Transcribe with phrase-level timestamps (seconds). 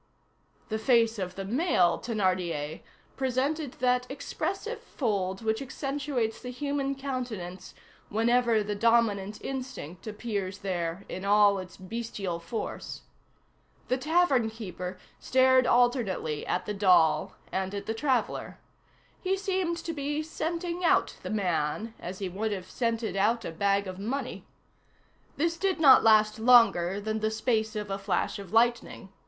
[0.69, 2.81] The face of the male Thénardier
[3.17, 7.75] presented that expressive fold which accentuates the human countenance
[8.09, 13.01] whenever the dominant instinct appears there in all its bestial force.
[13.89, 18.57] The tavern keeper stared alternately at the doll and at the traveller;
[19.21, 23.51] he seemed to be scenting out the man, as he would have scented out a
[23.51, 24.45] bag of money.
[25.37, 29.09] This did not last longer than the space of a flash of lightning.